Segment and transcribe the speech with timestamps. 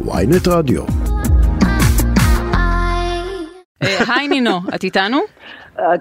[0.00, 0.84] ויינט רדיו.
[3.80, 5.18] היי נינו, את איתנו?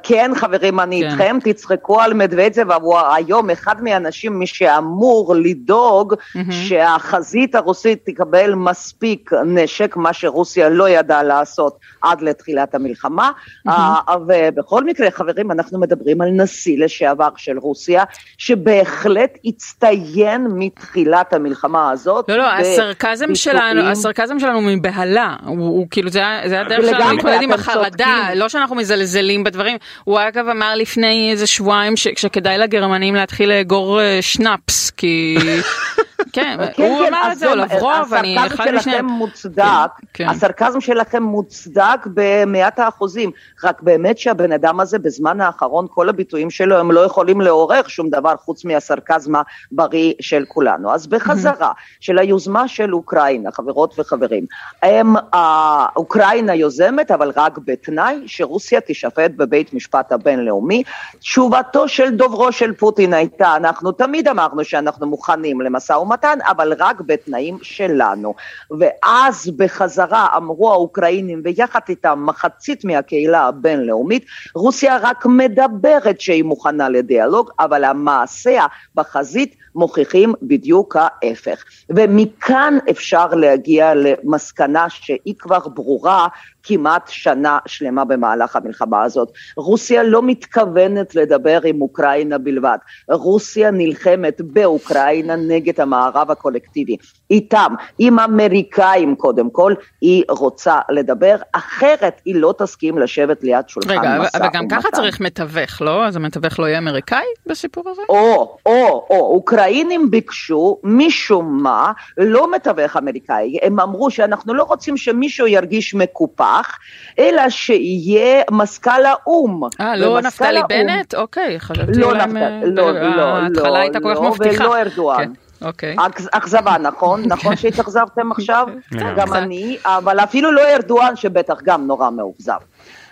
[0.04, 1.09] כן, חברים, אני כן.
[1.09, 6.13] איתכם, תצחקו על מדוודזב, הוא היום אחד מהאנשים, מי שאמור לדאוג
[6.51, 13.32] שהחזית הרוסית תקבל מספיק נשק, מה שרוסיה לא ידעה לעשות עד לתחילת המלחמה.
[13.68, 13.95] אה,
[14.27, 18.04] ובכל מקרה, חברים, אנחנו מדברים על נשיא לשעבר של רוסיה,
[18.37, 22.29] שבהחלט הצטיין מתחילת המלחמה הזאת.
[22.29, 23.36] לא, לא, הסרקזם.
[23.36, 28.29] שלנו, הסרקזם שלנו מבהלה, הוא, הוא כאילו, זה, ה- זה הדרך שלנו להתמודד עם החרדה.
[28.36, 29.78] לא שאנחנו מזלזלים בדברים.
[30.04, 35.38] הוא אגב אמר לפני איזה שבועיים ש- שכדאי לגרמנים להתחיל לאגור אה, שנאפס, כי...
[36.34, 38.80] כן, הוא אמר את זה, או לברוב, אני אחד הסרקזם משניהם.
[38.81, 40.30] שלכם מוצדק, כן, כן.
[40.30, 43.31] הסרקזם שלכם מוצדק במאת האחוזים,
[43.64, 48.09] רק באמת שהבן אדם הזה בזמן האחרון, כל הביטויים שלו הם לא יכולים לעורר שום
[48.09, 49.34] דבר חוץ מהסרקזם
[49.72, 50.94] הבריא של כולנו.
[50.94, 54.45] אז בחזרה של היוזמה של אוקראינה, חברות וחברים,
[54.81, 60.83] הם, אה, אוקראינה יוזמת, אבל רק בתנאי שרוסיה תישפט בבית משפט הבינלאומי.
[61.20, 66.12] תשובתו של דוברו של פוטין הייתה, אנחנו תמיד אמרנו שאנחנו מוכנים למשא ומתן,
[66.50, 68.33] אבל רק בתנאים שלנו.
[68.80, 77.50] ואז בחזרה אמרו האוקראינים, ויחד איתם מחצית מהקהילה הבינלאומית, רוסיה רק מדברת שהיא מוכנה לדיאלוג,
[77.59, 81.64] אבל המעשיה בחזית מוכיחים בדיוק ההפך.
[81.89, 86.27] ומכאן אפשר להגיע למסקנה שהיא כבר ברורה
[86.64, 89.31] כמעט שנה שלמה במהלך המלחמה הזאת.
[89.58, 92.77] רוסיה לא מתכוונת לדבר עם אוקראינה בלבד.
[93.09, 96.98] רוסיה נלחמת באוקראינה נגד המערב הקולקטיבי.
[97.32, 103.90] איתם, עם אמריקאים קודם כל, היא רוצה לדבר, אחרת היא לא תסכים לשבת ליד שולחן
[103.90, 104.98] רגע, אבל- משא אבל גם ככה ומתן.
[104.98, 106.06] צריך מתווך, לא?
[106.06, 108.02] אז המתווך לא יהיה אמריקאי בסיפור הזה?
[108.10, 114.98] או, או, או, אוקראינים ביקשו, משום מה, לא מתווך אמריקאי, הם אמרו שאנחנו לא רוצים
[114.98, 116.78] שמישהו ירגיש מקופח,
[117.20, 119.62] אלא שיהיה מזכ"ל האו"ם.
[119.82, 121.16] אה, לא ומזכ"ל נפתלי האו"ם- בנט?
[121.16, 122.17] אוקיי, חשבתי לא אולי...
[122.26, 122.39] נפתלי,
[122.72, 124.64] מ- לא, אה, לא, ההתחלה לא, הייתה כל כך לא, מבטיחה.
[124.64, 125.33] ולא ארדואן.
[125.64, 125.96] אוקיי.
[126.00, 127.22] אכז- אכזבה, נכון?
[127.34, 128.68] נכון שהתאכזבתם עכשיו?
[129.18, 129.34] גם.
[129.34, 132.57] אני, אבל אפילו לא ארדואן שבטח גם נורא מאוכזב.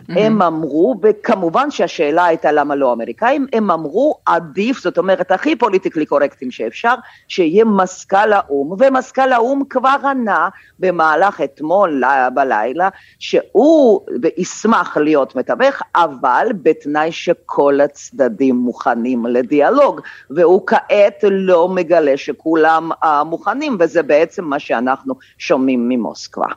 [0.09, 6.05] הם אמרו, וכמובן שהשאלה הייתה למה לא אמריקאים, הם אמרו עדיף, זאת אומרת הכי פוליטיקלי
[6.05, 6.95] קורקטים שאפשר,
[7.27, 12.03] שיהיה מזכ"ל האו"ם, ומזכ"ל האו"ם כבר ענה במהלך אתמול
[12.33, 12.89] בלילה,
[13.19, 14.01] שהוא
[14.37, 23.23] ישמח להיות מתווך, אבל בתנאי שכל הצדדים מוכנים לדיאלוג, והוא כעת לא מגלה שכולם אה,
[23.23, 26.47] מוכנים, וזה בעצם מה שאנחנו שומעים ממוסקבה.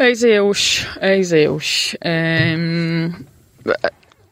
[0.00, 1.96] איזה ייאוש, איזה ייאוש.
[2.04, 3.08] אמ,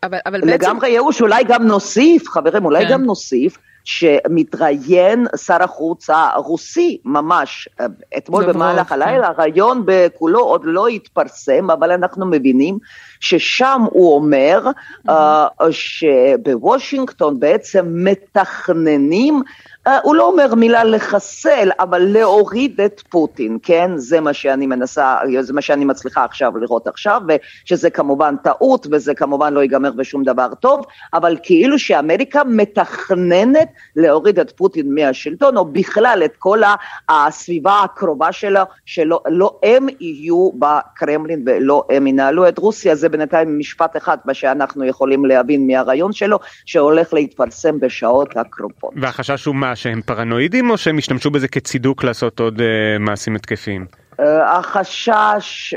[0.02, 0.52] אבל, אבל בעצם...
[0.52, 2.92] לגמרי ייאוש, אולי גם נוסיף, חברים, אולי כן.
[2.92, 3.58] גם נוסיף.
[3.84, 7.86] שמתראיין שר החוץ הרוסי ממש אה,
[8.16, 9.02] אתמול במהלך כן.
[9.02, 12.78] הלילה, הרעיון בכולו עוד לא התפרסם, אבל אנחנו מבינים
[13.20, 14.60] ששם הוא אומר
[15.08, 19.42] אה, שבוושינגטון בעצם מתכננים,
[20.02, 23.90] הוא לא אומר מילה לחסל, אבל להוריד את פוטין, כן?
[23.96, 27.22] זה מה שאני מנסה, זה מה שאני מצליחה עכשיו לראות עכשיו,
[27.66, 30.84] ושזה כמובן טעות, וזה כמובן לא ייגמר בשום דבר טוב,
[31.14, 36.60] אבל כאילו שאמריקה מתכננת להוריד את פוטין מהשלטון, או בכלל את כל
[37.08, 43.58] הסביבה הקרובה שלו, שלא לא הם יהיו בקרמלין ולא הם ינהלו את רוסיה, זה בינתיים
[43.58, 48.92] משפט אחד, מה שאנחנו יכולים להבין מהרעיון שלו, שהולך להתפרסם בשעות הקרובות.
[48.96, 53.86] והחשש הוא מה, שהם פרנואידים או שהם השתמשו בזה כצידוק לעשות עוד אה, מעשים התקפיים?
[54.20, 55.74] אה, החשש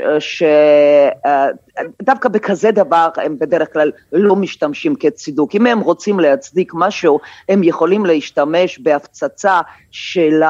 [1.98, 5.54] שדווקא בכזה דבר הם בדרך כלל לא משתמשים כצידוק.
[5.54, 9.60] אם הם רוצים להצדיק משהו, הם יכולים להשתמש בהפצצה
[9.90, 10.42] של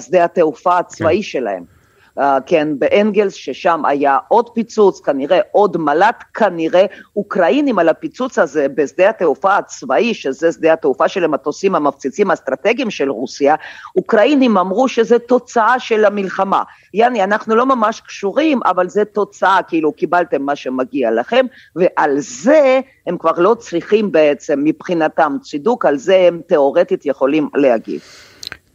[0.00, 1.77] שדה התעופה הצבאי שלהם.
[2.18, 6.84] Uh, כן, באנגלס, ששם היה עוד פיצוץ, כנראה עוד מל"ט, כנראה
[7.16, 13.10] אוקראינים על הפיצוץ הזה בשדה התעופה הצבאי, שזה שדה התעופה של המטוסים המפציצים האסטרטגיים של
[13.10, 13.54] רוסיה,
[13.96, 16.62] אוקראינים אמרו שזה תוצאה של המלחמה.
[16.94, 21.46] יעני, אנחנו לא ממש קשורים, אבל זה תוצאה, כאילו קיבלתם מה שמגיע לכם,
[21.76, 28.00] ועל זה הם כבר לא צריכים בעצם מבחינתם צידוק, על זה הם תיאורטית יכולים להגיב.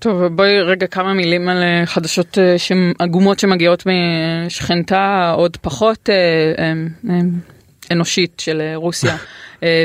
[0.04, 2.56] טוב, בואי רגע כמה מילים על אה, חדשות אה,
[3.00, 6.74] עגומות שמגיעות משכנתה עוד פחות אה,
[7.92, 9.18] אנושית של רוסיה,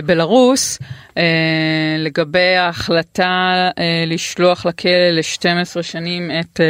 [0.07, 0.79] בלרוס,
[1.99, 3.69] לגבי ההחלטה
[4.07, 6.61] לשלוח לכלא ל-12 שנים את,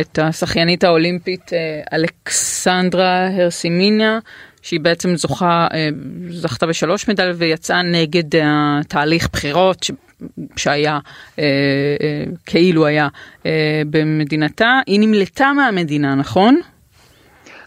[0.00, 1.50] את השחיינית האולימפית
[1.92, 4.18] אלכסנדרה הרסימיניה.
[4.62, 5.66] שהיא בעצם זוכה,
[6.30, 9.90] זכתה בשלוש מדליות ויצאה נגד התהליך בחירות,
[10.56, 10.98] שהיה
[11.38, 11.44] אה,
[12.02, 13.08] אה, כאילו היה
[13.46, 16.60] אה, במדינתה, היא נמלטה מהמדינה, נכון?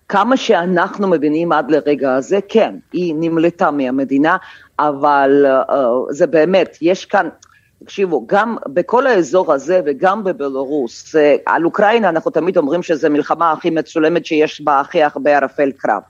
[0.10, 4.38] כמה שאנחנו מבינים עד לרגע הזה, כן, היא נמלטה מהמדינה,
[4.80, 5.74] אבל uh,
[6.10, 7.30] זה באמת, יש כאן,
[7.84, 11.16] תקשיבו, גם בכל האזור הזה וגם בבלרוס,
[11.46, 16.02] על אוקראינה אנחנו תמיד אומרים שזו מלחמה הכי מצולמת שיש בה הכי הרבה ערפל קרב.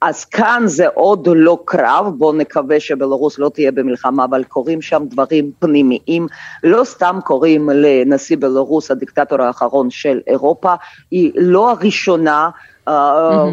[0.00, 5.02] אז כאן זה עוד לא קרב, בואו נקווה שבלרוס לא תהיה במלחמה, אבל קורים שם
[5.06, 6.26] דברים פנימיים,
[6.62, 10.74] לא סתם קוראים לנשיא בלרוס הדיקטטור האחרון של אירופה,
[11.10, 12.50] היא לא הראשונה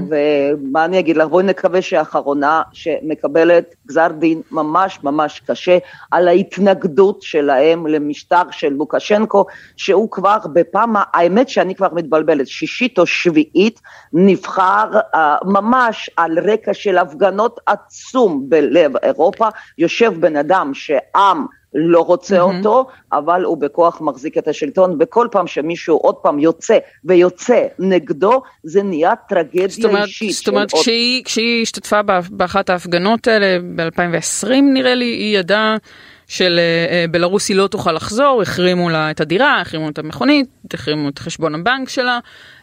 [0.10, 5.78] ומה אני אגיד לך, בואי נקווה שהאחרונה שמקבלת גזר דין ממש ממש קשה
[6.12, 9.46] על ההתנגדות שלהם למשטר של לוקשנקו,
[9.78, 13.82] שהוא כבר בפעם, האמת שאני כבר מתבלבלת, שישית או שביעית,
[14.14, 19.48] נבחר uh, ממש על רקע של הפגנות עצום בלב אירופה,
[19.78, 21.46] יושב בן אדם שעם
[21.78, 22.58] לא רוצה mm-hmm.
[22.58, 28.42] אותו, אבל הוא בכוח מחזיק את השלטון, וכל פעם שמישהו עוד פעם יוצא ויוצא נגדו,
[28.64, 30.32] זה נהיה טרגדיה זאת אומרת, אישית.
[30.32, 30.82] זאת אומרת, עוד...
[30.82, 35.78] כשהיא, כשהיא השתתפה באחת ההפגנות האלה ב-2020 נראה לי, היא ידעה
[36.28, 40.48] של אה, אה, בלרוס היא לא תוכל לחזור, החרימו לה את הדירה, החרימו את המכונית,
[40.74, 42.20] החרימו את חשבון הבנק שלה.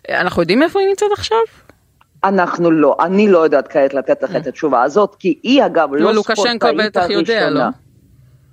[0.09, 1.39] אנחנו יודעים איפה היא נמצאת עכשיו?
[2.25, 6.23] אנחנו לא, אני לא יודעת כעת לתת לך את התשובה הזאת, כי היא אגב לא
[6.23, 6.53] ספורטאית הראשונה.
[6.53, 7.63] לוקשנקו בטח יודע, לא?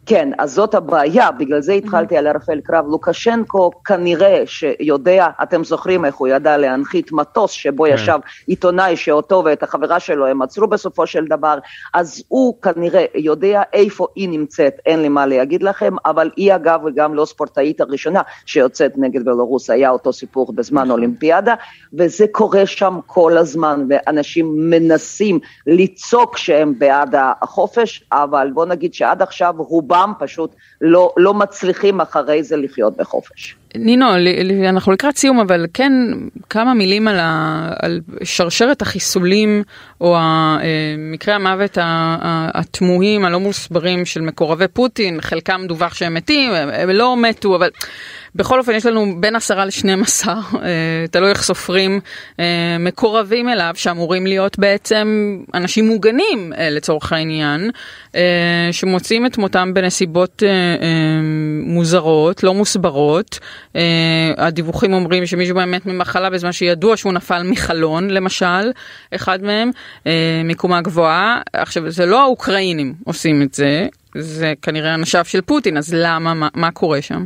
[0.06, 2.86] כן, אז זאת הבעיה, בגלל זה התחלתי על ערפל קרב.
[2.88, 7.94] לוקשנקו כנראה שיודע, אתם זוכרים איך הוא ידע להנחית מטוס שבו כן.
[7.94, 11.58] ישב עיתונאי שאותו ואת החברה שלו הם עצרו בסופו של דבר,
[11.94, 16.82] אז הוא כנראה יודע איפה היא נמצאת, אין לי מה להגיד לכם, אבל היא אגב
[16.96, 20.92] גם לא ספורטאית הראשונה שיוצאת נגד בלרוס, היה אותו סיפור בזמן נכון.
[20.92, 21.56] אולימפיאדה,
[21.94, 29.22] וזה קורה שם כל הזמן, ואנשים מנסים לצעוק שהם בעד החופש, אבל בוא נגיד שעד
[29.22, 33.56] עכשיו רובם רובם פשוט לא, לא מצליחים אחרי זה לחיות בחופש.
[33.76, 34.06] נינו,
[34.70, 35.92] אנחנו לקראת סיום, אבל כן
[36.50, 39.64] כמה מילים על, ה, על שרשרת החיסולים
[40.02, 40.58] או אה,
[40.98, 41.78] מקרי המוות
[42.54, 47.70] התמוהים, הלא מוסברים של מקורבי פוטין, חלקם דווח שהם מתים, הם לא מתו, אבל...
[48.36, 52.00] בכל אופן, יש לנו בין עשרה לשנים עשר, אה, תלוי איך סופרים,
[52.40, 57.72] אה, מקורבים אליו, שאמורים להיות בעצם אנשים מוגנים אה, לצורך העניין,
[58.72, 60.44] שמוצאים את מותם בנסיבות
[61.64, 63.40] מוזרות, לא מוסברות.
[64.38, 68.72] הדיווחים אומרים שמישהו באמת ממחלה בזמן שידוע שהוא נפל מחלון, למשל,
[69.16, 69.72] אחד מהם,
[70.44, 71.42] מקומה גבוהה.
[71.54, 73.88] עכשיו, זה לא האוקראינים עושים את זה,
[74.18, 77.26] זה כנראה אנשיו של פוטין, אז למה, מה, מה קורה שם?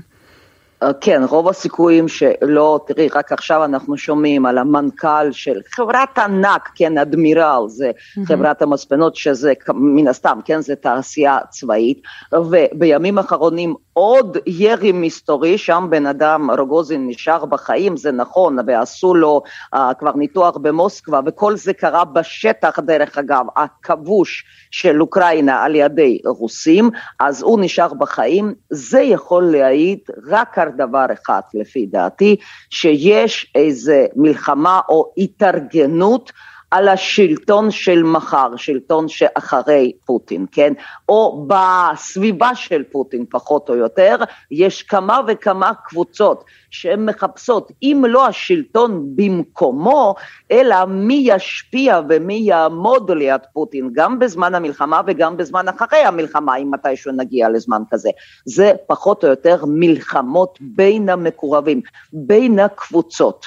[0.85, 6.69] אה, כן, רוב הסיכויים שלא, תראי, רק עכשיו אנחנו שומעים על המנכ"ל של חברת ענק,
[6.75, 8.25] כן, אדמירל, זה mm-hmm.
[8.25, 12.01] חברת המספנות, שזה מן הסתם, כן, זה תעשייה צבאית,
[12.33, 19.41] ובימים האחרונים עוד ירי מסתורי, שם בן אדם, רוגוזין נשאר בחיים, זה נכון, ועשו לו
[19.75, 26.19] uh, כבר ניתוח במוסקבה, וכל זה קרה בשטח, דרך אגב, הכבוש של אוקראינה על ידי
[26.25, 26.89] רוסים,
[27.19, 32.35] אז הוא נשאר בחיים, זה יכול להעיד רק על דבר אחד, לפי דעתי,
[32.69, 36.31] שיש איזה מלחמה או התארגנות
[36.75, 40.73] על השלטון של מחר, שלטון שאחרי פוטין, כן?
[41.09, 44.15] או בסביבה של פוטין פחות או יותר,
[44.51, 50.15] יש כמה וכמה קבוצות שהן מחפשות, אם לא השלטון במקומו,
[50.51, 56.71] אלא מי ישפיע ומי יעמוד ליד פוטין, גם בזמן המלחמה וגם בזמן אחרי המלחמה, אם
[56.71, 58.09] מתישהו נגיע לזמן כזה.
[58.45, 61.81] זה פחות או יותר מלחמות בין המקורבים,
[62.13, 63.45] בין הקבוצות.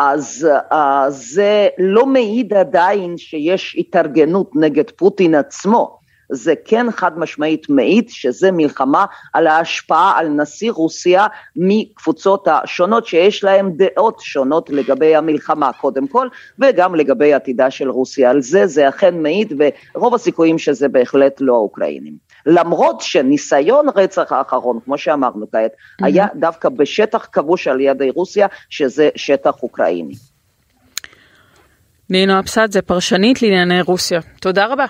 [0.00, 0.74] אז uh,
[1.08, 5.98] זה לא מעיד עדיין שיש התארגנות נגד פוטין עצמו,
[6.32, 11.26] זה כן חד משמעית מעיד שזה מלחמה על ההשפעה על נשיא רוסיה
[11.56, 16.28] מקבוצות השונות שיש להם דעות שונות לגבי המלחמה קודם כל
[16.58, 19.52] וגם לגבי עתידה של רוסיה, על זה זה אכן מעיד
[19.94, 22.27] ורוב הסיכויים שזה בהחלט לא האוקראינים.
[22.48, 26.06] למרות שניסיון רצח האחרון, כמו שאמרנו כעת, mm-hmm.
[26.06, 30.14] היה דווקא בשטח כבוש על ידי רוסיה, שזה שטח אוקראיני.
[32.10, 34.20] נינו אבסד, זה פרשנית לענייני רוסיה.
[34.40, 34.84] תודה רבה.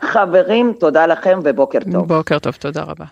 [0.00, 2.08] חברים, תודה לכם ובוקר טוב.
[2.08, 3.04] בוקר טוב, תודה רבה.